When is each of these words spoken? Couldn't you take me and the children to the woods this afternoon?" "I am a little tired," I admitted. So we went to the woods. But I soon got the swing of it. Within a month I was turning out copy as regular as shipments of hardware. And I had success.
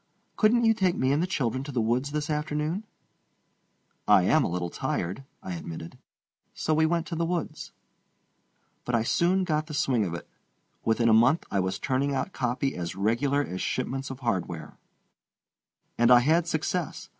Couldn't 0.35 0.65
you 0.65 0.73
take 0.73 0.95
me 0.95 1.11
and 1.11 1.21
the 1.21 1.27
children 1.27 1.63
to 1.63 1.71
the 1.71 1.79
woods 1.79 2.11
this 2.11 2.27
afternoon?" 2.31 2.85
"I 4.07 4.23
am 4.23 4.43
a 4.43 4.49
little 4.49 4.71
tired," 4.71 5.25
I 5.43 5.53
admitted. 5.53 5.99
So 6.55 6.73
we 6.73 6.87
went 6.87 7.05
to 7.05 7.15
the 7.15 7.23
woods. 7.23 7.71
But 8.83 8.95
I 8.95 9.03
soon 9.03 9.43
got 9.43 9.67
the 9.67 9.75
swing 9.75 10.03
of 10.05 10.15
it. 10.15 10.27
Within 10.83 11.07
a 11.07 11.13
month 11.13 11.43
I 11.51 11.59
was 11.59 11.77
turning 11.77 12.15
out 12.15 12.33
copy 12.33 12.75
as 12.75 12.95
regular 12.95 13.43
as 13.43 13.61
shipments 13.61 14.09
of 14.09 14.21
hardware. 14.21 14.79
And 15.99 16.09
I 16.09 16.21
had 16.21 16.47
success. 16.47 17.07